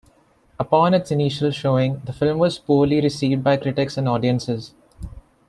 Upon 0.59 0.95
its 0.95 1.11
initial 1.11 1.51
showing, 1.51 2.01
the 2.05 2.11
film 2.11 2.39
was 2.39 2.57
poorly 2.57 3.01
received 3.01 3.43
by 3.43 3.57
critics 3.57 3.97
and 3.97 4.09
audiences. 4.09 4.73